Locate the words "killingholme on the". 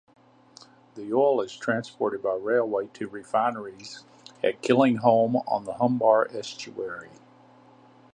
4.63-5.73